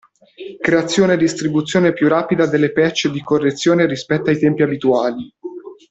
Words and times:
Creazione 0.59 1.13
e 1.13 1.17
distribuzione 1.17 1.93
più 1.93 2.07
rapida 2.07 2.47
delle 2.47 2.71
patch 2.71 3.09
di 3.09 3.21
correzione 3.21 3.85
rispetto 3.85 4.31
ai 4.31 4.39
tempi 4.39 4.63
abituali. 4.63 5.31